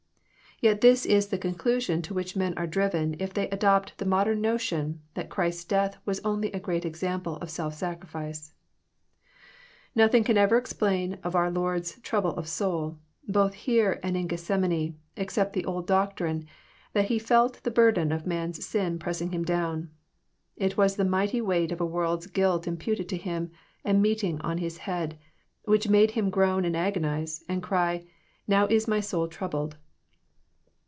[0.63, 4.27] Yet this is the conclusion to which men are driven if they adopt the mod
[4.27, 8.53] em notion, that Christ's death was only a great example of self sacrifice.
[9.95, 15.53] Nothing can ever explain our Lord's trouble of soul, both here and in Gethsemane, except
[15.53, 16.45] the old doctrine,
[16.93, 19.89] that He felt the burden of man's sin pressing Him down.
[20.55, 23.49] It was the mighty weight of a world's guilt imputed to Him
[23.83, 25.17] and meeting on his head,
[25.65, 28.05] which made Him groan and agonize, and cry,
[28.47, 29.77] "Now is my soul troubled."